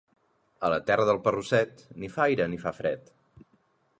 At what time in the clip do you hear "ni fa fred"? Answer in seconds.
2.55-3.15